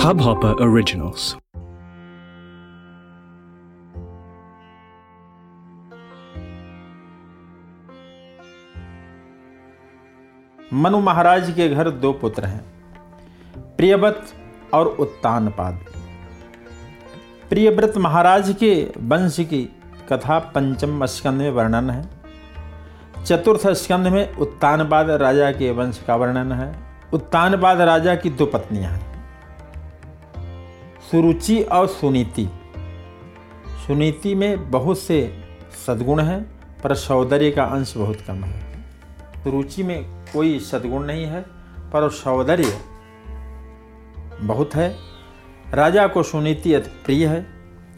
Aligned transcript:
Hubhopper 0.00 0.50
Originals. 0.56 1.24
Manu 10.72 11.00
Maharaj 11.00 11.52
के 11.56 11.68
घर 11.68 11.90
दो 11.90 12.12
पुत्र 12.12 12.44
हैं, 12.44 12.60
प्रियव्रत 13.76 14.32
और 14.74 14.86
उत्तानपाद। 14.86 15.84
प्रियव्रत 17.50 17.98
महाराज 17.98 18.54
के 18.60 18.72
वंश 18.98 19.36
की 19.40 19.62
कथा 20.12 20.38
पंचम 20.38 21.06
स्कंद 21.06 21.40
में 21.40 21.50
वर्णन 21.50 21.90
है। 21.90 22.02
चतुर्थ 23.24 23.68
स्कंद 23.74 24.06
में 24.06 24.36
उत्तानपाद 24.36 25.10
राजा 25.10 25.52
के 25.52 25.70
वंश 25.70 26.02
का 26.06 26.16
वर्णन 26.16 26.52
है। 26.52 26.72
उत्तानपाद 27.14 27.80
राजा 27.80 28.14
की 28.14 28.30
दो 28.30 28.46
पत्नियाँ 28.46 28.92
हैं। 28.92 29.09
सुरुचि 31.10 31.62
और 31.62 31.86
सुनीति। 31.86 32.48
सुनीति 33.86 34.34
में 34.34 34.70
बहुत 34.70 34.98
से 34.98 35.44
सद्गुण 35.86 36.20
हैं, 36.20 36.42
पर 36.82 36.94
सौंदर्य 36.94 37.50
का 37.50 37.64
अंश 37.64 37.96
बहुत 37.96 38.20
कम 38.20 38.34
है। 38.34 38.84
रुचि 39.46 39.82
में 39.82 40.04
कोई 40.32 40.60
सद्गुण 40.60 41.04
नहीं 41.04 41.24
है, 41.26 41.40
पर 41.92 42.10
सौंदर्य 42.10 42.78
बहुत 44.40 44.74
है। 44.74 44.96
राजा 45.74 46.06
को 46.06 46.22
सुनीति 46.22 46.74
अति 46.74 46.90
प्रिय 47.04 47.26
है 47.26 47.46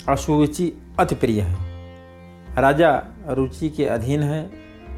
और 0.08 0.16
सुरुचि 0.16 0.72
अति 1.00 1.14
प्रिय 1.14 1.40
है। 1.40 1.56
राजा 2.58 3.02
रुचि 3.28 3.70
के 3.70 3.84
अधीन 3.84 4.22
है, 4.22 4.50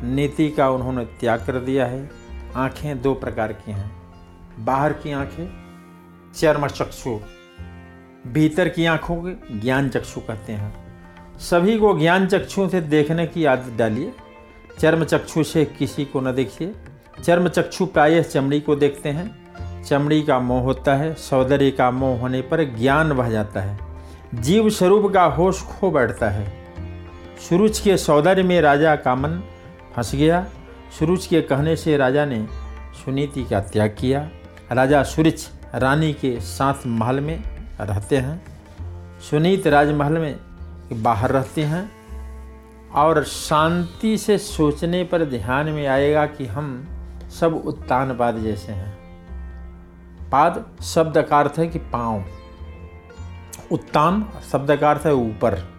नीति 0.04 0.50
का 0.50 0.70
उन्होंने 0.70 1.04
त्याग 1.04 1.46
कर 1.46 1.60
दिया 1.60 1.86
है। 1.86 2.10
आँखें 2.56 3.02
दो 3.02 3.14
प्रकार 3.14 3.52
की 3.52 3.72
हैं, 3.72 3.92
बाहर 4.58 4.92
की 4.92 5.12
आँखें, 5.12 5.48
चर्म 6.34 6.66
चक्षु 6.66 7.20
भीतर 8.26 8.68
की 8.68 8.86
आँखों 8.86 9.16
के 9.16 9.58
ज्ञान 9.58 9.88
चक्षु 9.88 10.20
कहते 10.20 10.52
हैं। 10.52 10.84
सभी 11.38 11.78
को 11.78 11.98
ज्ञान 11.98 12.26
चक्षु 12.26 12.68
से 12.68 12.80
देखने 12.80 13.26
की 13.26 13.44
आदत 13.44 13.72
डालिए। 13.78 14.12
चर्म 14.78 15.04
चक्षु 15.04 15.44
से 15.44 15.64
किसी 15.64 16.04
को 16.04 16.20
न 16.20 16.32
देखिए। 16.32 16.74
चर्म 17.24 17.48
चक्षु 17.48 17.86
प्रायः 17.86 18.22
चमड़ी 18.22 18.60
को 18.60 18.76
देखते 18.76 19.08
हैं। 19.08 19.44
चमड़ी 19.82 20.22
का 20.22 20.38
मोह 20.38 20.62
होता 20.62 20.94
है। 20.94 21.14
सौंदर्य 21.14 21.70
का 21.70 21.90
मोह 21.90 22.20
होने 22.20 22.42
पर 22.42 22.76
ज्ञान 22.76 23.12
बह 23.12 23.30
जाता 23.30 23.60
है। 23.60 23.78
जीव 24.34 24.70
स्वरूप 24.70 25.12
का 25.12 25.24
होश 25.24 25.62
खो 25.62 25.90
बैठता 25.90 26.30
है। 26.30 26.64
सुरुच 27.48 27.80
के 27.80 27.96
सौंदर्य 27.96 28.42
में 28.42 28.60
राजा 28.60 28.96
का 28.96 29.14
मन 29.14 29.42
फंस 29.96 30.14
गया। 30.14 30.46
सुरुच 30.98 31.26
के 31.26 31.40
कहने 31.40 31.76
से 31.76 31.96
राजा 31.96 32.24
ने 32.24 32.46
सुनीति 32.94 33.44
का 33.44 33.60
त्याग 33.60 33.96
किया। 33.98 34.30
राजा 34.72 35.02
सुरुच 35.02 35.50
रानी 35.74 36.12
के 36.12 36.40
साथ 36.40 36.74
महल 36.86 37.20
में 37.20 37.53
रहते 37.80 38.18
हैं। 38.18 38.44
सुनीत 39.20 39.66
राजमहल 39.66 40.12
में 40.12 40.40
बाहर 40.92 41.30
रहते 41.30 41.62
हैं 41.62 41.90
और 42.94 43.24
शांति 43.24 44.18
से 44.18 44.38
सोचने 44.38 45.04
पर 45.04 45.24
ध्यान 45.24 45.68
में 45.68 45.86
आएगा 45.86 46.26
कि 46.26 46.46
हम 46.46 46.88
सब 47.40 47.54
उत्तानपाद 47.54 48.38
जैसे 48.38 48.72
हैं। 48.72 49.04
पाद 50.30 50.66
शब्द 50.82 51.22
का 51.22 51.40
अर्थ 51.40 51.52
है 51.58 51.66
कि 51.66 51.78
पाँव। 51.78 52.24
उत्तान 53.72 54.28
शब्द 54.52 54.76
का 54.76 54.90
अर्थ 54.90 55.06
है 55.06 55.14
ऊपर। 55.14 55.74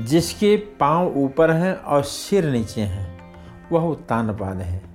जिसके 0.00 0.56
पाँव 0.56 1.16
ऊपर 1.16 1.50
हैं 1.50 1.74
और 1.74 2.02
सिर 2.02 2.44
नीचे 2.44 2.80
हैं, 2.80 3.34
वह 3.72 3.82
उत्तानपाद 3.82 4.56
है। 4.56 4.85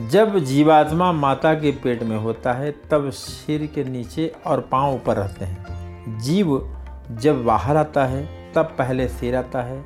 जब 0.00 0.38
जीवात्मा 0.38 1.12
माता 1.12 1.54
के 1.54 1.70
पेट 1.70 2.02
में 2.02 2.16
होता 2.16 2.52
है, 2.52 2.72
तब 2.90 3.10
सिर 3.10 3.66
के 3.66 3.84
नीचे 3.84 4.32
और 4.46 4.60
पाँव 4.60 4.94
ऊपर 4.94 5.16
रहते 5.16 5.44
हैं। 5.44 6.18
जीव 6.18 6.76
जब 7.10 7.44
बाहर 7.44 7.76
आता 7.76 8.04
है, 8.04 8.52
तब 8.54 8.64
पहले 8.64 9.08
सिर 9.08 9.36
आता 9.36 9.62
है। 9.62 9.84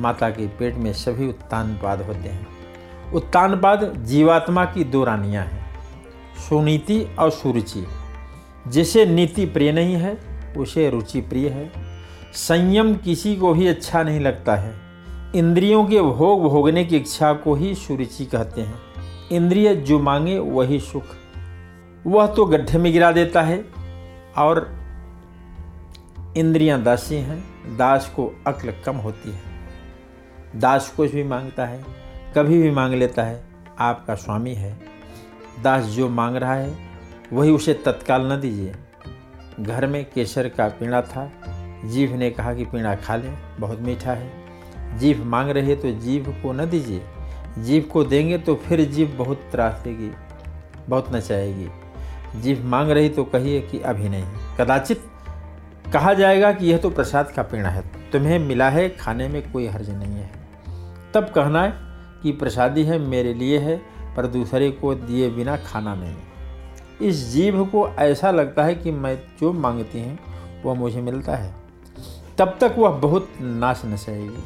माता 0.00 0.30
के 0.30 0.46
पेट 0.46 0.74
में 0.74 0.92
सभी 0.92 1.28
उत्तानपाद 1.28 2.02
होते 2.02 2.28
हैं। 2.28 2.46
उत्तानपाद 3.14 3.94
जीवात्मा 3.96 4.64
की 4.64 4.84
दो 4.84 5.04
रानियाँ 5.04 5.44
हैं, 5.44 5.66
सुनीति 6.48 7.16
और 7.18 7.30
सुरुचि। 7.30 7.86
जिसे 8.68 9.06
नीति 9.06 9.46
प्रिय 9.46 9.72
नहीं 9.72 9.94
है, 9.94 10.18
उसे 10.56 10.90
रुचि 10.90 11.20
प्रिय 11.20 11.48
है। 11.48 11.72
संयम 12.32 12.94
किसी 12.94 13.36
को 13.36 13.54
भी 13.54 13.66
अच्छा 13.66 14.02
नहीं 14.02 14.20
लगता 14.20 14.56
है। 14.56 14.74
इंद्रियों 15.36 15.84
के 15.84 16.02
भोग 16.02 16.42
भोगने 16.42 16.84
की 16.84 16.96
इच्छा 16.96 17.32
को 17.32 17.54
ही 17.54 17.74
सुरुचि 17.74 18.24
कहते 18.24 18.60
हैं। 18.60 18.93
इंद्रिय 19.32 19.74
जो 19.74 19.98
मांगे 19.98 20.38
वही 20.38 20.80
सुख। 20.80 21.04
वह 22.06 22.26
तो 22.26 22.44
गड्ढे 22.44 22.78
में 22.78 22.92
गिरा 22.92 23.12
देता 23.12 23.42
है 23.42 23.64
और 24.36 24.72
इंद्रियाँ 26.36 26.82
दासी 26.82 27.14
हैं, 27.14 27.44
दास 27.76 28.12
को 28.16 28.30
अक्ल 28.46 28.74
कम 28.84 28.96
होती 28.96 29.30
है। 29.30 29.40
दास 30.56 30.92
कुछ 30.96 31.12
भी 31.12 31.24
माँगता 31.24 31.66
है, 31.66 31.84
कभी 32.36 32.62
भी 32.62 32.70
मांग 32.70 32.94
लेता 32.94 33.22
है, 33.22 33.44
आपका 33.78 34.14
स्वामी 34.14 34.54
है। 34.54 34.78
दास 35.62 35.84
जो 35.84 36.08
मांग 36.08 36.36
रहा 36.36 36.54
है, 36.54 36.74
वही 37.32 37.50
उसे 37.50 37.74
तत्काल 37.74 38.32
न 38.32 38.40
दीजिए। 38.40 38.74
घर 39.60 39.86
में 39.86 40.04
केसर 40.14 40.48
का 40.48 40.68
पीड़ा 40.68 41.02
था 41.02 41.30
जीव 41.84 42.14
ने 42.14 42.30
कहा 42.30 42.54
कि 42.54 42.64
पीड़ा 42.64 42.94
खा 42.94 43.16
लें, 43.16 43.38
बहुत 43.60 43.80
मीठा 43.80 44.12
है। 44.12 44.98
जीव 44.98 45.24
मांग 45.24 45.50
रहे 45.50 45.76
तो 45.76 45.90
जीव 45.90 46.40
को 46.42 46.52
न 46.52 46.70
दीजिए। 46.70 47.02
जीव 47.58 47.82
को 47.92 48.04
देंगे 48.04 48.38
तो 48.38 48.54
फिर 48.54 48.84
जीव 48.84 49.14
बहुत 49.18 49.40
त्रासेगी, 49.52 50.10
बहुत 50.88 51.14
नचाएगी। 51.14 51.68
जीव 52.40 52.64
मांग 52.66 52.90
रही 52.90 53.08
तो 53.08 53.24
कहिए 53.24 53.60
कि 53.60 53.78
अभी 53.78 54.08
नहीं। 54.08 54.24
कदाचित 54.58 55.02
कहा 55.92 56.14
जाएगा 56.14 56.52
कि 56.52 56.66
यह 56.66 56.78
तो 56.78 56.90
प्रसाद 56.90 57.30
का 57.30 57.42
पेड़ 57.42 57.66
है, 57.66 57.82
तुम्हें 58.12 58.38
मिला 58.38 58.68
है, 58.70 58.88
खाने 58.88 59.28
में 59.28 59.52
कोई 59.52 59.66
हर्ज 59.66 59.90
नहीं 59.90 60.14
है। 60.14 60.30
तब 61.14 61.24
कहना 61.24 61.62
है 61.62 61.72
कि 62.22 62.32
प्रसादी 62.32 62.84
है, 62.84 62.98
मेरे 62.98 63.34
लिए 63.34 63.58
है, 63.58 63.76
पर 64.16 64.26
दूसरे 64.26 64.70
को 64.70 64.94
दिए 64.94 65.30
बिना 65.30 65.56
खाना 65.56 65.94
नहीं। 65.94 67.08
इस 67.08 67.28
जीव 67.28 67.64
को 67.64 67.88
ऐसा 67.88 68.30
लगता 68.30 68.64
है 68.64 68.74
कि 68.74 68.90
मैं 68.90 69.16
जो 69.40 69.52
मांगती 69.52 70.00
हूँ, 70.00 70.18
वह 70.64 70.74
मुझे 70.74 71.00
मिलता 71.00 71.36
है। 71.36 71.54
तब 72.38 72.58
तक 72.60 72.74
वह 72.78 72.90
बहुत 72.90 73.28
नाश 73.40 73.82
नचाएगी। 73.84 74.42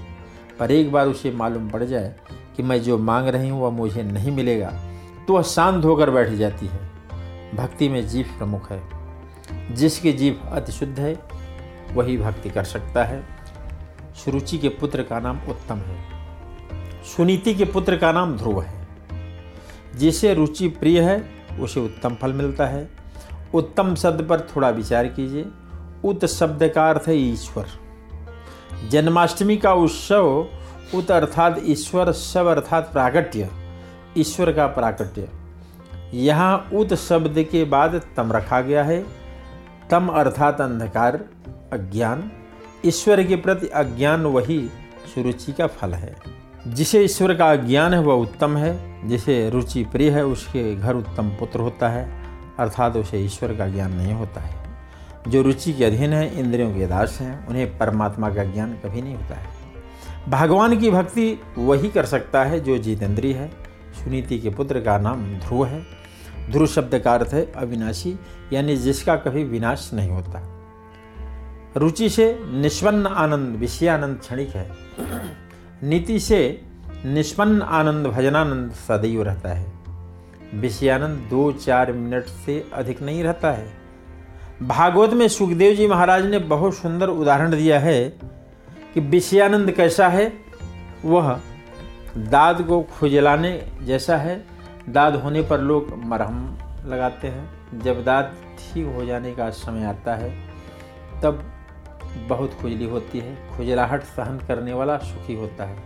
पर 0.59 0.71
एक 0.71 0.93
बार 0.93 1.07
उसे 1.07 1.31
मालूम 1.31 1.69
पड़ 1.71 1.85
जाए 1.85 2.15
कि 2.59 2.65
मैं 2.65 2.83
जो 2.83 2.99
मांग 2.99 3.29
रही 3.29 3.49
हूँ, 3.49 3.63
वह 3.63 3.71
मुझे 3.71 4.03
नहीं 4.03 4.31
मिलेगा। 4.31 4.73
तो 5.29 5.35
वह 5.35 5.43
शांत 5.43 5.85
होकर 5.85 6.11
बैठ 6.11 6.29
जाती 6.29 6.67
है। 6.67 6.91
भक्ति 7.55 7.89
में 7.89 8.09
जीव 8.09 8.27
प्रमुख 8.39 8.73
है। 8.73 8.83
जिसकी 9.75 10.13
जीव 10.13 10.41
अति 10.53 10.73
शुद्ध 10.73 11.01
है, 11.01 11.21
वही 11.93 12.19
भक्ति 12.19 12.51
कर 12.51 12.65
सकता 12.65 13.05
है। 13.05 13.25
सुरुचि 14.25 14.59
के 14.59 14.69
पुत्र 14.69 15.03
का 15.03 15.21
नाम 15.21 15.39
उत्तम 15.49 15.77
है। 15.77 16.05
सुनीति 17.05 17.55
के 17.55 17.65
पुत्र 17.65 17.97
का 17.97 18.13
नाम 18.13 18.37
ध्रुव 18.37 18.63
है। 18.63 18.89
जिसे 19.97 20.35
रुचि 20.35 20.69
प्रिय 20.69 21.01
है, 21.01 21.31
उसे 21.61 21.81
उत्तम 21.81 22.15
फल 22.15 22.33
मिलता 22.33 22.67
है। 22.67 22.91
उत्तम 23.55 23.95
शब्द 23.95 24.29
पर 24.29 24.41
थोड़ा 24.41 24.69
विचार 24.69 25.07
कीजिए। 25.07 25.47
उत 26.05 26.25
शब्द 26.25 26.69
का 26.75 26.91
अर्थ 26.91 27.09
है 27.09 27.17
ईश्वर। 27.17 27.67
जन्माष्टमी 28.89 29.57
का 29.57 29.73
उत्सव 29.73 30.47
उत 30.95 31.11
अर्थात 31.11 31.61
ईश्वर 31.65 32.13
सब 32.13 32.47
अर्थात 32.47 32.93
प्राकट्य 32.93 33.49
ईश्वर 34.19 34.53
का 34.53 34.67
प्राकट्य 34.67 35.29
यहाँ 36.15 36.71
उत 36.75 36.95
शब्द 36.95 37.43
के 37.51 37.65
बाद 37.65 38.01
तम 38.17 38.33
रखा 38.33 38.61
गया 38.61 38.85
है। 38.85 39.05
तम 39.91 40.09
अर्थात 40.09 40.61
अंधकार, 40.61 41.25
अज्ञान। 41.73 42.33
ईश्वर 42.87 43.25
के 43.25 43.37
प्रति 43.37 43.67
अज्ञान 43.67 44.23
वही 44.23 44.71
सुरुचि 45.15 45.53
का 45.53 45.67
फल 45.67 45.95
है। 45.95 46.17
जिसे 46.69 47.05
ईश्वर 47.05 47.35
का 47.35 47.53
अज्ञान 47.53 47.95
है, 47.95 48.01
वह 48.01 48.15
उत्तम 48.15 48.57
है। 48.57 49.09
जिसे 49.09 49.51
रुचि 49.51 49.85
प्रिय 49.85 50.11
है, 50.11 50.25
उसके 50.25 50.77
घर 50.77 50.95
उत्तम 50.95 51.29
पुत्र 51.29 51.61
होता 51.61 51.89
है। 51.89 52.23
अर्थात 52.59 52.97
उसे 52.97 53.19
ईश्वर 53.19 53.55
का 53.55 53.67
ज्ञान 53.67 53.93
नहीं 53.93 54.13
होता 54.13 54.41
है। 54.41 54.65
जो 55.29 55.43
रुचि 55.43 55.73
के 55.73 55.85
अधीन 55.85 56.13
है, 56.13 56.39
इंद्रियों 56.39 56.75
के 56.75 56.87
दास 56.87 57.19
हैं, 57.21 57.47
उन्हें 57.47 57.79
परमात्मा 57.79 58.31
का 58.31 58.45
ज्ञान 58.45 58.73
कभी 58.73 59.03
नहीं 59.03 59.15
होता 59.15 59.35
है। 59.35 59.58
भगवान 60.29 60.81
की 60.81 60.91
भक्ति 60.91 61.41
वही 61.59 61.89
कर 61.89 62.05
सकता 62.07 62.45
है 62.45 62.61
जो 62.61 62.79
जितेंद्री 62.79 63.33
है। 63.33 63.49
सुनीति 63.95 64.39
के 64.39 64.51
पुत्र 64.51 64.81
का 64.81 64.99
नाम 64.99 65.35
ध्रुव 65.35 65.67
है। 65.67 65.87
ध्रुव 66.51 66.67
शब्द 66.67 66.99
का 66.99 67.15
अर्थ 67.15 67.35
है 67.35 67.53
अविनाशी, 67.53 68.19
यानी 68.53 68.77
जिसका 68.77 69.17
कभी 69.17 69.45
विनाश 69.45 69.91
नहीं 69.95 70.11
होता। 70.11 70.43
रुचि 71.77 72.09
से 72.09 72.41
निष्पन्न 72.45 73.07
आनंद 73.07 73.57
विषयानंद 73.57 74.19
क्षणिक 74.19 74.49
है। 74.49 74.71
नीति 75.83 76.21
से 76.21 76.63
निष्पन्न 77.05 77.63
आनंद 77.63 78.07
भजनानंद 78.07 78.73
सदैव 78.73 79.23
रहता 79.23 79.49
है। 79.49 79.73
विषयानंद 80.55 81.19
दो 81.19 81.53
चार 81.53 81.93
मिनट 81.93 82.25
से 82.25 82.71
अधिक 82.73 83.03
नहीं 83.03 83.25
रहता 83.25 83.51
है। 83.51 83.69
भागवत 84.63 85.11
में 85.11 85.29
सुखदेव 85.29 85.75
जी 85.75 85.87
महाराज 85.87 86.27
ने 86.27 86.39
बहुत 86.39 86.75
सुंदर 86.75 87.09
उदाहरण 87.09 87.51
दिया 87.51 87.81
है। 87.81 88.19
कि 88.99 89.05
विषयानंद 89.05 89.71
कैसा 89.71 90.09
है? 90.09 90.33
वह 91.05 91.41
दाद 92.17 92.63
को 92.63 92.83
खुजलाने 92.83 93.73
जैसा 93.83 94.17
है। 94.17 94.45
दाद 94.89 95.15
होने 95.15 95.43
पर 95.43 95.61
लोग 95.61 96.03
मरहम 96.05 96.59
लगाते 96.87 97.29
हैं। 97.29 97.51
जब 97.81 98.05
दांत 98.05 98.33
ठीक 98.59 98.87
हो 98.87 99.05
जाने 99.05 99.35
का 99.35 99.51
समय 99.51 99.85
आता 99.85 100.15
है, 100.15 100.49
तब 101.23 101.53
बहुत 102.29 102.55
खुजली 102.55 102.85
होती 102.85 103.19
है। 103.19 103.57
खुजलाहट 103.57 104.03
सहन 104.03 104.39
करने 104.39 104.73
वाला 104.73 104.99
सुखी 104.99 105.35
होता 105.35 105.65
है। 105.65 105.77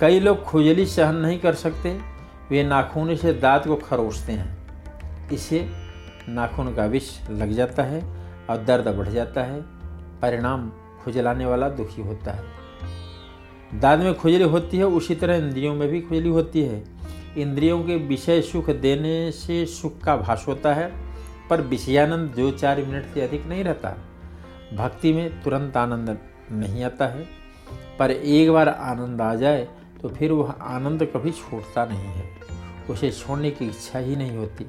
कई 0.00 0.20
लोग 0.20 0.42
खुजली 0.42 0.86
सहन 0.86 1.16
नहीं 1.16 1.38
कर 1.38 1.54
सकते। 1.54 2.00
वे 2.50 2.64
नाखून 2.64 3.16
से 3.16 3.32
दांत 3.32 3.66
को 3.66 3.76
खरोचते 3.76 4.32
हैं। 4.32 4.58
इससे 5.28 5.70
नाखून 6.28 6.74
का 6.74 6.84
विष 6.84 7.30
लग 7.30 7.52
जाता 7.52 7.82
है 7.82 8.04
और 8.50 8.64
दर्द 8.64 8.88
बढ़ 8.88 9.08
जाता 9.08 9.42
है। 9.42 9.60
परिणाम 10.22 10.72
खुजलाने 11.08 11.46
वाला 11.46 11.68
दुखी 11.68 12.02
होता 12.02 12.32
है। 12.32 12.44
दांत 13.74 14.00
में 14.00 14.14
खुजली 14.14 14.44
होती 14.44 14.76
है, 14.76 14.84
उसी 14.84 15.14
तरह 15.14 15.36
इंद्रियों 15.36 15.74
में 15.74 15.88
भी 15.88 16.00
खुजली 16.00 16.28
होती 16.28 16.62
है। 16.62 16.82
इंद्रियों 17.38 17.82
के 17.84 17.96
विषय 17.96 18.40
सुख 18.42 18.70
देने 18.70 19.30
से 19.32 19.64
सुख 19.66 19.98
का 20.00 20.16
भाष 20.16 20.46
होता 20.48 20.74
है, 20.74 20.92
पर 21.50 21.60
विषयानंद 21.60 22.30
दो 22.30 22.50
चार 22.50 22.82
मिनट 22.82 23.04
से 23.14 23.20
अधिक 23.20 23.46
नहीं 23.46 23.64
रहता। 23.64 23.90
भक्ति 24.74 25.12
में 25.12 25.42
तुरंत 25.42 25.76
आनंद 25.76 26.18
नहीं 26.52 26.84
आता 26.84 27.06
है, 27.06 27.26
पर 27.98 28.10
एक 28.10 28.50
बार 28.50 28.68
आनंद 28.68 29.20
आ 29.20 29.34
जाए 29.34 29.68
तो 30.02 30.08
फिर 30.08 30.32
वह 30.32 30.50
आनंद 30.50 31.04
कभी 31.04 31.30
छोड़ता 31.30 31.84
नहीं 31.84 31.98
है। 31.98 32.24
उसे 32.90 33.10
छोड़ने 33.10 33.50
की 33.50 33.66
इच्छा 33.66 33.98
ही 33.98 34.16
नहीं 34.16 34.36
होती। 34.36 34.66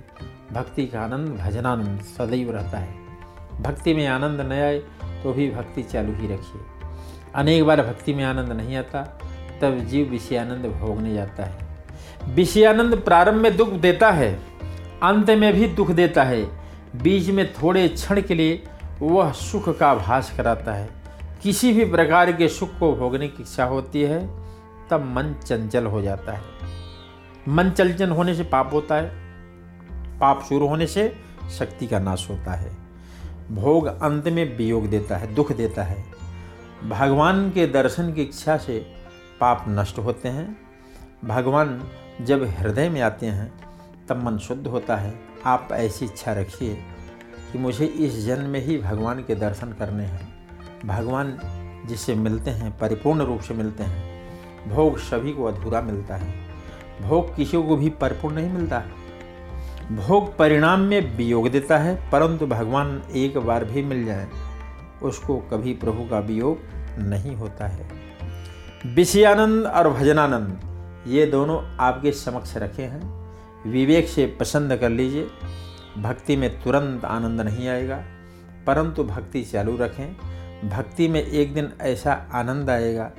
भक्ति 0.51 0.85
का 0.85 1.01
आनंद 1.01 1.37
भजनानंद 1.37 2.01
सदैव 2.07 2.51
रहता 2.51 2.77
है। 2.77 2.97
भक्ति 3.61 3.93
में 3.93 4.07
आनंद 4.07 4.41
न 4.41 4.51
आए 4.51 4.79
तो 5.23 5.33
भी 5.33 5.51
भक्ति 5.51 5.83
चालू 5.83 6.13
ही 6.13 6.27
रखिए। 6.27 6.61
अनेक 7.35 7.65
बार 7.65 7.81
भक्ति 7.81 8.13
में 8.13 8.23
आनंद 8.23 8.51
नहीं 8.51 8.77
आता, 8.77 9.01
तब 9.61 9.77
जीव 9.77 10.09
विषयानंद 10.09 10.65
भोगने 10.65 11.13
जाता 11.13 11.43
है। 11.43 11.67
विषयानंद 12.29 12.95
प्रारंभ 12.95 13.35
में 13.35 13.57
दुख 13.57 13.69
देता 13.69 14.11
है, 14.11 14.39
अंत 15.03 15.29
में 15.29 15.53
भी 15.53 15.67
दुख 15.67 15.91
देता 15.91 16.23
है। 16.23 16.43
बीच 17.01 17.29
में 17.29 17.53
थोड़े 17.53 17.87
क्षण 17.87 18.21
के 18.21 18.35
लिए 18.35 18.63
वह 19.01 19.31
सुख 19.31 19.77
का 19.77 19.95
भास 19.95 20.33
कराता 20.37 20.73
है। 20.73 20.89
किसी 21.43 21.73
भी 21.73 21.85
प्रकार 21.85 22.31
के 22.31 22.47
सुख 22.47 22.79
को 22.79 22.95
भोगने 22.95 23.27
की 23.27 23.43
इच्छा 23.43 23.63
होती 23.63 24.01
है, 24.01 24.27
तब 24.89 25.01
मन 25.05 25.35
चंचल 25.45 25.85
हो 25.85 26.01
जाता 26.01 26.31
है। 26.31 26.41
मन 27.47 27.69
चंचल 27.69 28.09
होने 28.09 28.35
से 28.35 28.43
पाप 28.43 28.73
होता 28.73 28.95
है, 28.95 29.11
पाप 30.19 30.43
शुरू 30.49 30.67
होने 30.67 30.87
से 30.87 31.15
शक्ति 31.59 31.87
का 31.87 31.99
नाश 31.99 32.27
होता 32.29 32.51
है। 32.51 32.88
भोग 33.51 33.85
अंत 33.85 34.27
में 34.27 34.57
वियोग 34.57 34.87
देता 34.87 35.17
है, 35.17 35.35
दुख 35.35 35.51
देता 35.51 35.83
है। 35.83 36.05
भगवान 36.89 37.51
के 37.51 37.67
दर्शन 37.67 38.13
की 38.13 38.21
इच्छा 38.21 38.57
से 38.57 38.79
पाप 39.39 39.65
नष्ट 39.67 39.99
होते 39.99 40.29
हैं। 40.29 40.57
भगवान 41.25 41.83
जब 42.21 42.43
हृदय 42.43 42.89
में 42.89 43.01
आते 43.01 43.25
हैं, 43.25 43.53
तब 44.09 44.23
मन 44.23 44.37
शुद्ध 44.37 44.67
होता 44.67 44.95
है। 44.95 45.19
आप 45.45 45.69
ऐसी 45.71 46.05
इच्छा 46.05 46.33
रखिए 46.33 46.77
कि 47.51 47.57
मुझे 47.57 47.85
इस 47.85 48.25
जन्म 48.25 48.49
में 48.49 48.61
ही 48.61 48.77
भगवान 48.77 49.23
के 49.23 49.35
दर्शन 49.35 49.73
करने 49.73 50.05
हैं। 50.05 50.47
भगवान 50.85 51.39
जिससे 51.85 52.15
मिलते 52.15 52.51
हैं, 52.51 52.79
परिपूर्ण 52.79 53.21
रूप 53.21 53.41
से 53.41 53.53
मिलते 53.53 53.83
हैं। 53.83 54.29
भोग 54.69 54.97
सभी 54.97 55.33
को 55.33 55.43
अधूरा 55.43 55.81
मिलता 55.81 56.15
है। 56.15 56.33
भोग 57.01 57.35
किसी 57.35 57.63
को 57.63 57.75
भी 57.75 57.89
परिपूर्ण 57.89 58.35
नहीं 58.35 58.49
मिलता। 58.49 58.83
भोग 59.91 60.35
परिणाम 60.37 60.79
में 60.79 61.17
वियोग 61.17 61.47
देता 61.49 61.77
है, 61.77 61.95
परंतु 62.11 62.47
भगवान 62.47 63.01
एक 63.15 63.37
बार 63.37 63.63
भी 63.65 63.81
मिल 63.83 64.05
जाए, 64.05 64.27
उसको 65.03 65.37
कभी 65.51 65.73
प्रभु 65.73 66.03
का 66.03 66.19
वियोग 66.19 66.57
नहीं 66.99 67.35
होता 67.35 67.67
है। 67.67 67.89
विषयानंद 68.85 69.65
और 69.65 69.89
भजनानंद, 69.89 70.59
ये 71.07 71.25
दोनों 71.25 71.61
आपके 71.79 72.11
समक्ष 72.11 72.55
रखे 72.57 72.83
हैं। 72.83 73.17
विवेक 73.67 74.07
से 74.07 74.25
पसंद 74.39 74.75
कर 74.75 74.89
लीजिए। 74.89 75.27
भक्ति 75.97 76.35
में 76.37 76.49
तुरंत 76.63 77.05
आनंद 77.05 77.41
नहीं 77.41 77.67
आएगा, 77.67 77.97
परंतु 78.67 79.03
भक्ति 79.03 79.43
चालू 79.43 79.75
रखें। 79.77 80.69
भक्ति 80.69 81.07
में 81.07 81.21
एक 81.21 81.53
दिन 81.53 81.71
ऐसा 81.81 82.13
आनंद 82.33 82.69
आएगा, 82.69 83.11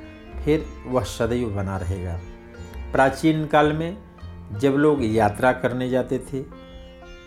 फिर 0.45 0.65
वह 0.87 1.05
सदैव 1.05 1.49
बना 1.49 1.77
रहेगा। 1.77 2.19
प्राचीन 2.93 3.47
काल 3.47 3.73
में 3.73 3.97
जब 4.53 4.75
लोग 4.75 5.05
यात्रा 5.05 5.53
करने 5.53 5.89
जाते 5.89 6.19
थे 6.33 6.60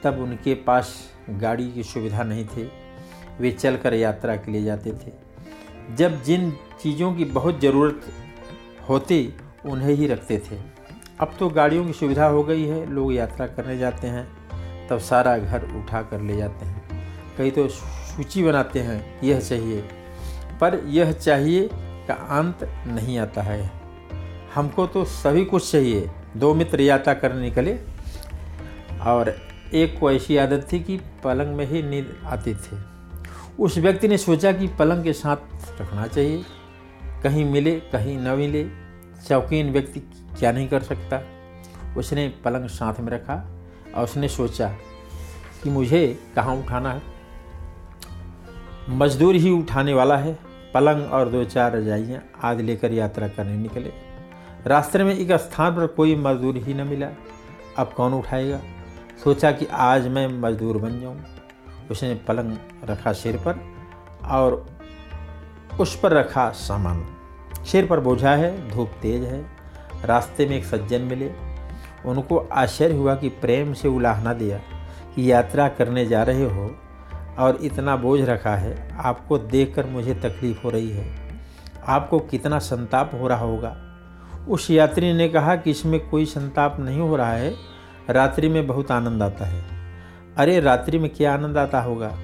तब 0.04 0.20
उनके 0.20 0.54
पास 0.54 1.10
गाड़ी 1.30 1.72
की 1.72 1.84
सुविधा 1.84 2.24
नहीं 2.24 2.46
थी। 2.46 2.72
वे 3.40 3.52
चलकर 3.52 3.94
यात्रा 3.94 4.36
के 4.36 4.52
लिए 4.52 4.64
जाते 4.64 4.92
थे। 4.92 5.12
जब 5.96 6.24
जिन 6.24 6.52
चीज़ों 6.52 7.14
की 7.14 7.26
बहुत 7.26 7.62
ज़रूरत 7.62 8.02
होती, 8.90 9.34
उन्हें 9.66 9.96
ही 9.96 10.08
रखते 10.08 10.40
थे। 10.40 10.58
अब 11.20 11.34
तो 11.40 11.50
गाड़ियों 11.50 11.86
की 11.86 11.94
सुविधा 11.94 12.26
हो 12.26 12.44
गई 12.44 12.64
है, 12.64 12.90
लोग 12.90 13.14
यात्रा 13.14 13.48
करने 13.48 13.78
जाते 13.78 14.08
हैं, 14.08 14.28
तब 14.88 14.98
सारा 14.98 15.38
घर 15.38 15.64
उठा 15.64 16.02
कर 16.02 16.22
ले 16.22 16.38
जाते 16.38 16.66
हैं। 16.66 17.10
कई 17.38 17.52
तो 17.52 17.68
सूची 17.68 18.44
बनाते 18.44 18.80
हैं, 18.80 19.22
यह 19.24 19.40
चाहिए। 19.40 19.82
पर 20.62 20.84
यह 20.86 21.12
चाहिए 21.12 21.70
का 22.08 22.14
अंत 22.14 22.64
नहीं 22.88 23.18
आता 23.18 23.42
है। 23.42 23.72
हमको 24.56 24.88
तो 24.88 25.06
सभी 25.06 25.46
कुछ 25.46 25.72
चाहिए। 25.72 26.12
दो 26.38 26.54
मित्र 26.54 26.82
यात्रा 26.82 27.14
करने 27.14 27.42
निकले 27.42 27.80
और 29.02 29.53
एक 29.74 30.00
को 30.00 30.12
ऐसी 30.12 30.38
आदत 30.38 30.68
थी 30.74 30.80
कि 30.80 31.00
पलंग 31.24 31.56
में 31.56 31.66
ही 31.66 31.84
नींद 31.84 32.22
आती 32.26 32.56
थी। 32.56 32.78
उस 33.60 33.78
व्यक्ति 33.78 34.08
ने 34.08 34.18
सोचा 34.18 34.52
कि 34.52 34.68
पलंग 34.68 35.04
के 35.04 35.14
साथ 35.14 35.38
रखना 35.82 36.08
चाहिए। 36.08 36.44
कहीं 37.24 37.46
मिले, 37.46 37.72
कहीं 37.72 38.18
न 38.18 38.28
मिले, 38.28 38.70
शौकीन 39.28 39.72
व्यक्ति 39.72 40.00
क्या 40.40 40.52
नहीं 40.52 40.68
कर 40.68 40.84
सकता। 40.84 41.22
उसने 41.98 42.34
पलंग 42.46 42.70
साथ 42.70 42.94
में 43.00 43.12
रखा 43.12 43.48
और 43.96 44.04
उसने 44.04 44.28
सोचा 44.28 44.70
कि 45.64 45.70
मुझे 45.70 46.20
कहाँ 46.36 46.56
उठाना 46.56 46.94
है। 46.94 47.02
मजदूर 48.90 49.36
ही 49.36 49.50
उठाने 49.50 49.94
वाला 49.94 50.18
है। 50.18 50.40
पलंग 50.74 51.12
और 51.12 51.30
दो 51.30 51.44
चार 51.44 51.72
रजाइयाँ 51.72 52.24
आदि 52.44 52.64
लेकर 52.64 52.92
यात्रा 52.92 53.28
करने 53.28 53.58
निकले। 53.58 53.94
रास्ते 54.68 55.04
में 55.04 55.18
एक 55.18 55.32
स्थान 55.32 55.76
पर 55.76 55.88
कोई 55.88 56.16
मजदूर 56.16 56.58
ही 56.58 56.74
न 56.74 56.88
मिला। 56.88 57.08
अब 57.78 57.94
कौन 57.98 58.14
उठाएगा? 58.14 58.60
सोचा 59.18 59.52
कि 59.52 59.66
आज 59.66 60.08
मैं 60.08 60.28
मजदूर 60.28 60.78
बन 60.78 61.00
जाऊँ। 61.00 61.22
उसने 61.92 62.16
पलंग 62.16 62.58
रखा 62.84 63.14
सिर 63.14 63.38
पर 63.38 63.74
और 64.26 64.66
उस 65.80 66.00
पर 66.00 66.12
रखा 66.12 66.50
सामान। 66.50 67.06
सिर 67.66 67.86
पर 67.86 68.00
बोझा 68.00 68.36
है, 68.36 68.72
धूप 68.72 68.92
तेज 69.02 69.24
है। 69.24 69.46
रास्ते 70.06 70.46
में 70.46 70.58
एक 70.58 70.66
सज्जन 70.66 71.02
मिले। 71.02 71.32
उनको 72.06 72.38
आश्चर्य 72.38 72.96
हुआ 72.96 73.16
कि 73.16 73.30
प्रेम 73.30 73.74
से 73.74 73.88
उलाहना 73.88 74.34
दिया 74.34 74.58
कि 75.16 75.32
यात्रा 75.32 75.70
करने 75.70 76.06
जा 76.06 76.24
रहे 76.24 76.46
हो 76.46 76.76
और 77.40 77.58
इतना 77.62 77.96
बोझ 77.96 78.22
रखा 78.22 78.56
है। 78.56 78.96
आपको 78.98 79.38
देखकर 79.38 79.86
मुझे 79.86 80.14
तकलीफ़ 80.14 80.62
हो 80.64 80.70
रही 80.70 80.90
है। 80.90 81.34
आपको 81.88 82.20
कितना 82.20 82.60
संताप 82.60 83.12
हो 83.14 83.28
रहा 83.28 83.46
होगा। 83.46 83.78
उस 84.50 84.72
यात्री 84.72 85.14
ने 85.14 85.30
कहा 85.30 85.56
कि 85.56 85.72
इसमें 85.72 86.10
कोई 86.10 86.26
संताप 86.26 86.80
नहीं 86.80 87.00
हो 87.00 87.16
रहा 87.16 87.34
है। 87.34 87.73
रात्रि 88.10 88.50
में 88.50 88.68
बहुत 88.68 88.92
आनंद 88.92 89.24
आता 89.24 89.46
है। 89.46 89.66
अरे, 90.38 90.60
रात्रि 90.60 91.00
में 91.00 91.10
क्या 91.10 91.34
आनंद 91.34 91.58
आता 91.58 91.82
होगा? 91.82 92.18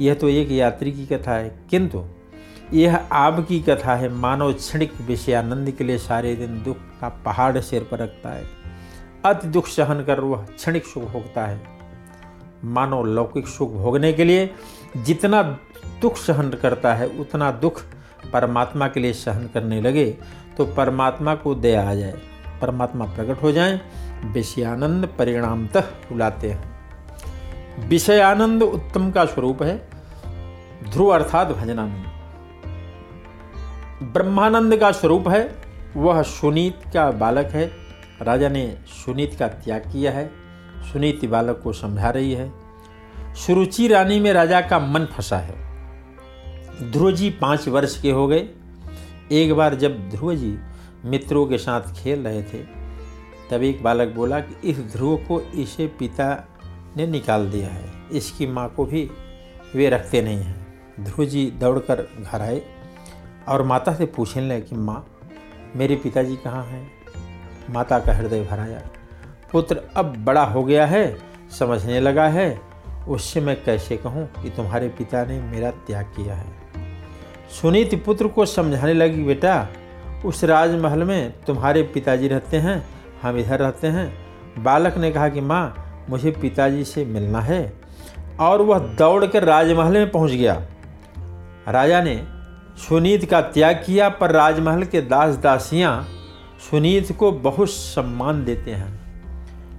यह 0.00 0.14
तो 0.14 0.28
एक 0.28 0.50
यात्री 0.50 0.92
की 0.92 1.06
कथा 1.06 1.32
है, 1.32 1.60
किंतु 1.70 2.04
यह 2.72 2.96
आपकी 3.12 3.60
कथा 3.60 3.94
है। 3.94 4.08
मानव 4.08 4.52
क्षणिक 4.52 4.92
विषयानंद 5.00 5.70
के 5.70 5.84
लिए 5.84 5.98
सारे 5.98 6.36
दिन 6.36 6.62
दुख 6.62 6.76
का 7.00 7.08
पहाड़ 7.08 7.58
सिर 7.58 7.88
पर 7.90 7.98
रखता 7.98 8.28
है। 8.28 8.44
अति 9.24 9.48
दुख 9.48 9.66
सहन 9.66 10.04
कर 10.04 10.20
वह 10.20 10.42
क्षणिक 10.42 10.84
सुख 10.84 11.02
भोगता 11.02 11.46
है। 11.46 11.60
मानव 12.64 13.04
लौकिक 13.04 13.46
सुख 13.46 13.72
भोगने 13.72 14.12
के 14.12 14.24
लिए 14.24 14.50
जितना 14.96 15.42
दुख 16.00 16.16
सहन 16.16 16.50
करता 16.50 16.94
है, 16.94 17.06
उतना 17.06 17.50
दुख 17.52 17.82
परमात्मा 18.32 18.88
के 18.88 19.00
लिए 19.00 19.12
सहन 19.12 19.46
करने 19.54 19.80
लगे 19.80 20.16
तो 20.56 20.64
परमात्मा 20.66 21.34
को 21.34 21.54
दया 21.54 21.90
आ 21.90 21.94
जाए। 21.94 22.14
परमात्मा 22.60 23.04
प्रकट 23.04 23.42
हो 23.42 23.52
जाए, 23.52 23.80
विषयानंद 24.24 25.06
परिणामतः 25.18 25.80
बुलाते 25.80 26.50
हैं। 26.50 26.80
विषयानंद 27.88 28.62
उत्तम 28.62 29.10
का 29.10 29.24
स्वरूप 29.24 29.62
है, 29.62 29.88
ध्रुव 30.92 31.08
अर्थात 31.08 31.48
भजनानंद। 31.48 32.06
ब्रह्मानंद 34.02 34.76
का 34.76 34.92
स्वरूप 34.92 35.28
है, 35.28 35.56
वह 35.96 36.22
सुनीत 36.22 36.80
का 36.94 37.10
बालक 37.10 37.46
है। 37.46 37.72
राजा 38.22 38.48
ने 38.48 38.78
सुनीत 38.86 39.36
का 39.38 39.48
त्याग 39.48 39.80
किया 39.80 40.12
है, 40.12 40.30
सुनीति 40.92 41.26
बालक 41.26 41.60
को 41.64 41.72
समझा 41.72 42.10
रही 42.10 42.32
है। 42.32 42.52
सुरुचि 43.34 43.88
रानी 43.88 44.20
में 44.20 44.32
राजा 44.32 44.60
का 44.60 44.78
मन 44.78 45.04
फंसा 45.04 45.38
है। 45.38 45.54
ध्रुव 46.92 47.12
जी 47.12 47.30
पाँच 47.30 47.68
वर्ष 47.68 48.02
के 48.02 48.10
हो 48.10 48.28
गए। 48.28 48.48
एक 49.32 49.54
बार 49.54 49.74
जब 49.74 50.10
ध्रुव 50.10 50.34
जी 50.34 50.58
मित्रों 51.04 51.46
के 51.46 51.58
साथ 51.58 51.80
खेल 51.80 52.20
रहे 52.20 52.42
थे। 52.42 52.58
तब 53.50 53.62
एक 53.62 53.82
बालक 53.82 54.14
बोला 54.14 54.40
कि 54.40 54.68
इस 54.68 54.78
ध्रुव 54.78 55.16
को 55.16 55.40
इसे 55.40 55.86
पिता 55.86 56.48
ने 56.96 57.06
निकाल 57.06 57.50
दिया 57.50 57.68
है। 57.68 57.84
इसकी 58.12 58.46
माँ 58.46 58.68
को 58.68 58.84
भी 58.84 59.10
वे 59.74 59.90
रखते 59.90 60.22
नहीं 60.22 60.38
हैं। 60.38 60.66
ध्रुव 61.00 61.26
जी 61.26 61.50
दौड़कर 61.50 62.08
घर 62.32 62.40
आए 62.40 62.62
और 63.48 63.62
माता 63.62 63.94
से 63.94 64.06
पूछने 64.06 64.48
लगे 64.48 64.60
कि, 64.60 64.76
माँ, 64.76 65.06
मेरे 65.76 65.96
पिताजी 65.96 66.36
कहाँ 66.36 66.64
हैं? 66.64 66.92
माता 67.70 67.98
का 67.98 68.12
हृदय 68.12 68.42
भराया 68.42 68.82
पुत्र, 69.52 69.80
अब 69.96 70.24
बड़ा 70.24 70.44
हो 70.44 70.64
गया 70.64 70.86
है, 70.86 71.18
समझने 71.58 72.00
लगा 72.00 72.28
है। 72.28 72.60
उससे 73.08 73.40
मैं 73.40 73.64
कैसे 73.64 73.96
कहूँ 73.96 74.42
कि 74.42 74.50
तुम्हारे 74.50 74.88
पिता 74.88 75.24
ने 75.24 75.40
मेरा 75.40 75.70
त्याग 75.70 76.04
किया 76.04 76.34
है? 76.34 76.46
सुनीत 77.50 78.04
पुत्र 78.04 78.28
को 78.28 78.46
समझाने 78.46 78.94
लगी, 78.94 79.24
बेटा 79.24 79.68
उस 80.24 80.44
राजमहल 80.44 81.04
में 81.04 81.32
तुम्हारे 81.46 81.82
पिताजी 81.82 82.28
रहते 82.28 82.56
हैं, 82.56 82.88
हम 83.22 83.36
इधर 83.38 83.58
रहते 83.58 83.86
हैं। 83.86 84.14
बालक 84.62 84.96
ने 84.96 85.10
कहा 85.10 85.28
कि 85.28 85.40
माँ, 85.40 85.86
मुझे 86.10 86.30
पिताजी 86.30 86.84
से 86.84 87.04
मिलना 87.04 87.40
है। 87.40 87.72
और 88.40 88.62
वह 88.62 88.78
दौड़ 88.78 89.26
कर 89.26 89.44
राजमहल 89.44 89.92
में 89.92 90.10
पहुँच 90.10 90.30
गया। 90.30 90.62
राजा 91.68 92.02
ने 92.02 92.24
सुनीत 92.88 93.30
का 93.30 93.40
त्याग 93.40 93.82
किया, 93.86 94.08
पर 94.08 94.30
राजमहल 94.30 94.84
के 94.84 95.00
दास 95.00 95.36
दासियाँ 95.36 96.08
सुनीत 96.70 97.12
को 97.12 97.32
बहुत 97.32 97.70
सम्मान 97.70 98.44
देते 98.44 98.70
हैं। 98.70 99.00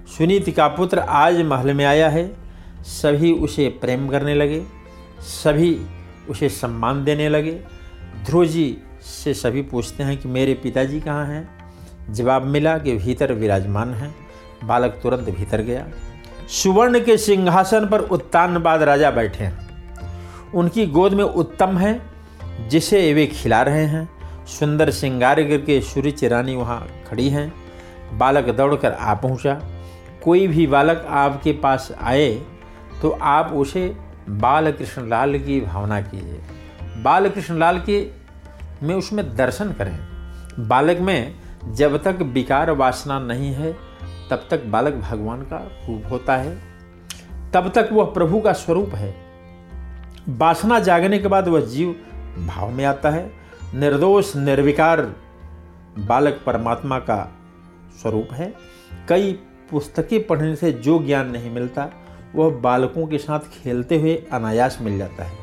सुनीत 0.06 0.56
का 0.56 0.68
पुत्र 0.68 0.98
आज 0.98 1.42
महल 1.42 1.74
में 1.74 1.84
आया 1.84 2.08
है। 2.08 2.36
सभी 2.82 3.32
उसे 3.32 3.68
प्रेम 3.68 4.08
करने 4.08 4.34
लगे, 4.34 4.64
सभी 5.20 5.86
उसे 6.28 6.48
सम्मान 6.48 7.04
देने 7.04 7.28
लगे। 7.28 7.60
ध्रुव 8.26 8.44
जी 8.44 8.78
से 9.02 9.34
सभी 9.34 9.62
पूछते 9.62 10.02
हैं 10.02 10.16
कि 10.16 10.28
मेरे 10.28 10.54
पिताजी 10.54 11.00
कहाँ 11.00 11.26
हैं? 11.26 11.48
जवाब 12.10 12.44
मिला 12.44 12.76
कि 12.78 12.96
भीतर 12.96 13.32
विराजमान 13.32 13.94
हैं। 13.94 14.14
बालक 14.64 14.98
तुरंत 15.02 15.30
भीतर 15.30 15.60
गया। 15.60 15.86
सुवर्ण 16.48 17.00
के 17.00 17.16
सिंहासन 17.16 17.86
पर 17.86 18.00
उत्तानबाद 18.00 18.82
राजा 18.82 19.10
बैठे 19.10 19.44
हैं। 19.44 20.52
उनकी 20.52 20.86
गोद 20.86 21.12
में 21.12 21.24
उत्तम 21.24 21.78
है, 21.78 22.00
जिसे 22.68 23.12
वे 23.14 23.26
खिला 23.26 23.62
रहे 23.62 23.84
हैं। 23.86 24.08
सुंदर 24.48 24.90
श्रृंगार 24.90 25.42
करके 25.42 25.80
सूर्य 25.80 26.28
रानी 26.28 26.56
वहाँ 26.56 26.86
खड़ी 27.08 27.28
हैं। 27.28 27.52
बालक 28.12 28.48
दौड़कर 28.48 28.92
आ 28.92 29.14
पहुँचा। 29.14 29.60
कोई 30.24 30.46
भी 30.46 30.66
बालक 30.66 31.06
आपके 31.08 31.52
पास 31.52 31.90
आए 32.00 32.32
तो 33.02 33.10
आप 33.10 33.52
उसे 33.52 33.86
बाल 34.28 34.70
कृष्ण 34.72 35.08
लाल 35.08 35.38
की 35.38 35.60
भावना 35.60 36.00
कीजिए। 36.00 36.40
बाल 37.02 37.28
कृष्ण 37.28 37.58
लाल 37.58 37.80
के 37.80 38.00
में 38.82 38.94
उसमें 38.94 39.36
दर्शन 39.36 39.72
करें। 39.72 39.98
बालक 40.68 40.98
में 40.98 41.34
जब 41.70 42.02
तक 42.02 42.18
विकार 42.22 42.70
वासना 42.70 43.18
नहीं 43.18 43.52
है, 43.52 43.72
तब 44.30 44.46
तक 44.50 44.64
बालक 44.64 44.94
भगवान 44.94 45.42
का 45.42 45.56
रूप 45.56 46.02
होता 46.10 46.36
है। 46.36 46.62
तब 47.54 47.72
तक 47.74 47.88
वह 47.92 48.04
प्रभु 48.04 48.40
का 48.40 48.52
स्वरूप 48.52 48.88
है। 48.88 49.14
वासना 50.28 50.78
जागने 50.78 51.18
के 51.18 51.28
बाद 51.28 51.48
वह 51.48 51.60
जीव 51.60 51.96
भाव 52.46 52.70
में 52.70 52.84
आता 52.84 53.10
है। 53.10 53.32
निर्दोष, 53.74 54.36
निर्विकार 54.36 55.00
बालक 55.98 56.40
परमात्मा 56.46 56.98
का 56.98 57.36
स्वरूप 58.02 58.28
है। 58.32 58.54
कई 59.08 59.32
पुस्तकें 59.70 60.26
पढ़ने 60.26 60.56
से 60.56 60.72
जो 60.72 60.98
ज्ञान 60.98 61.30
नहीं 61.30 61.50
मिलता, 61.50 61.88
वह 62.34 62.50
बालकों 62.50 63.06
के 63.06 63.18
साथ 63.18 63.40
खेलते 63.40 64.00
हुए 64.00 64.26
अनायास 64.32 64.78
मिल 64.80 64.98
जाता 64.98 65.24
है। 65.24 65.38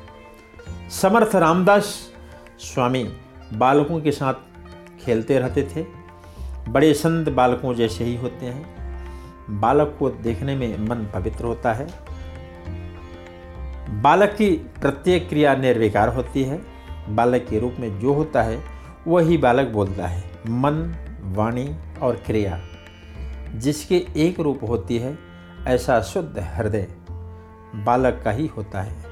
समर्थ 0.90 1.36
रामदास, 1.36 2.14
स्वामी 2.60 3.14
बालकों 3.54 4.02
के 4.02 4.12
साथ 4.12 4.34
खेलते 5.06 5.40
रहते 5.40 5.64
थे। 5.76 5.86
बड़े 6.72 6.94
संत 6.94 7.30
बालकों 7.30 7.74
जैसे 7.74 8.04
ही 8.04 8.16
होते 8.16 8.46
हैं। 8.46 8.80
बालक 9.60 9.96
को 10.00 10.10
देखने 10.10 10.56
में 10.56 10.88
मन 10.88 10.96
पवित्र 10.96 11.46
होता 11.46 11.74
है। 11.74 11.88
बालक 14.02 14.30
की 14.30 14.52
प्रत्येक 14.52 15.30
क्रिया 15.30 15.56
निर्विकार 15.56 16.10
होती 16.10 16.44
है। 16.44 16.62
बालक 17.10 17.48
के 17.50 17.60
रूप 17.60 17.76
में 17.80 18.00
जो 18.00 18.14
होता 18.14 18.44
है, 18.44 18.64
वही 19.08 19.38
बालक 19.38 19.68
बोलता 19.68 20.08
है। 20.08 20.24
मन, 20.48 20.96
वाणी 21.22 21.76
और 22.02 22.16
क्रिया, 22.16 22.62
जिसके 23.56 24.06
एक 24.18 24.40
रूप 24.40 24.60
होती 24.70 24.98
है, 24.98 25.18
ऐसा 25.68 26.02
शुद्ध 26.02 26.40
हृदय 26.40 26.88
बालक 27.76 28.22
का 28.24 28.32
ही 28.32 28.48
होता 28.48 28.82
है। 28.82 29.06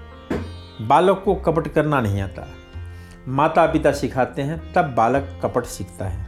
बालक 0.81 1.21
को 1.25 1.35
कपट 1.35 1.67
करना 1.67 2.01
नहीं 2.01 2.21
आता। 2.21 2.47
माता 3.27 3.65
पिता 3.65 3.91
सिखाते 3.91 4.41
हैं, 4.41 4.73
तब 4.73 4.93
बालक 4.95 5.39
कपट 5.43 5.63
सीखता 5.63 6.05
है। 6.05 6.25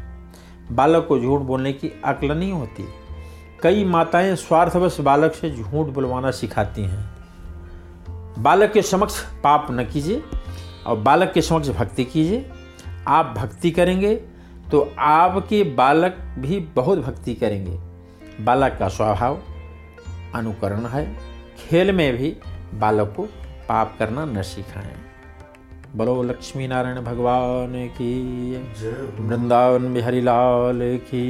बालक 0.71 1.05
को 1.07 1.19
झूठ 1.19 1.41
बोलने 1.41 1.73
की 1.73 1.91
अक्ल 2.05 2.31
नहीं 2.31 2.51
होती। 2.51 2.87
कई 3.63 3.85
माताएँ 3.85 4.35
स्वार्थवश 4.35 4.99
बालक 4.99 5.33
से 5.33 5.49
झूठ 5.51 5.87
बुलवाना 5.87 6.31
सिखाती 6.31 6.83
हैं। 6.83 7.09
बालक 8.39 8.71
के 8.71 8.81
समक्ष 8.81 9.21
पाप 9.43 9.67
न 9.71 9.85
कीजिए 9.85 10.23
और 10.87 10.97
बालक 10.97 11.31
के 11.33 11.41
समक्ष 11.41 11.69
भक्ति 11.69 12.05
कीजिए। 12.05 12.49
आप 13.07 13.33
भक्ति 13.37 13.71
करेंगे 13.71 14.15
तो 14.71 14.91
आपके 14.99 15.63
बालक 15.63 16.17
भी 16.39 16.59
बहुत 16.59 16.99
भक्ति 16.99 17.33
करेंगे। 17.35 17.79
बालक 18.43 18.75
का 18.79 18.87
स्वभाव 18.87 19.41
अनुकरण 20.35 20.85
है। 20.85 21.17
खेल 21.59 21.91
में 21.91 22.17
भी 22.17 22.37
बालक 22.73 23.13
को 23.17 23.23
पाप 23.69 23.95
करना 23.99 24.25
न 24.25 24.41
सिखाएँ। 24.41 25.08
बोलो 25.95 26.23
लक्ष्मी 26.23 26.67
नारायण 26.67 27.01
भगवान 27.01 27.73
की। 27.87 28.57
वृंदावन 29.19 29.93
बिहारी 29.93 30.21
लाल 30.21 30.79
की। 30.83 31.25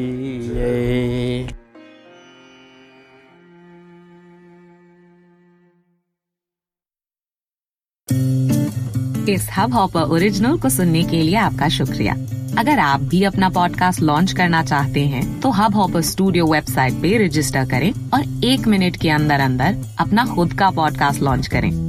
इस 9.34 9.50
हब 9.58 9.74
हॉपर 9.74 10.02
ओरिजिनल 10.02 10.58
को 10.60 10.70
सुनने 10.70 11.04
के 11.04 11.22
लिए 11.22 11.36
आपका 11.36 11.68
शुक्रिया। 11.70 12.14
अगर 12.58 12.80
आप 12.80 13.02
भी 13.02 13.24
अपना 13.24 13.50
पॉडकास्ट 13.50 14.02
लॉन्च 14.02 14.32
करना 14.32 14.64
चाहते 14.64 15.06
हैं 15.06 15.40
तो 15.42 15.50
हब 15.50 15.76
हॉपर 15.76 16.02
स्टूडियो 16.02 16.46
वेबसाइट 16.46 16.94
पे 16.94 17.26
रजिस्टर 17.26 17.70
करें 17.70 17.92
और 18.14 18.46
एक 18.46 18.68
मिनट 18.68 18.96
के 18.96 19.10
अंदर 19.10 19.40
अंदर 19.40 19.78
अपना 20.00 20.26
खुद 20.26 20.54
का 20.54 20.70
पॉडकास्ट 20.70 21.22
लॉन्च 21.22 21.48
करें। 21.48 21.89